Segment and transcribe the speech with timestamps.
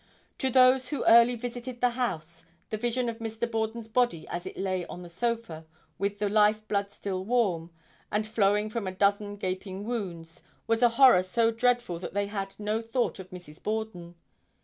[0.39, 3.45] To those who early visited the house, the vision of Mr.
[3.47, 5.63] Borden's body as it lay on the sofa,
[5.99, 7.69] with the life blood still warm,
[8.11, 12.55] and flowing from a dozen gaping wounds was a horror so dreadful that they had
[12.57, 13.61] no thought of Mrs.
[13.61, 14.15] Borden.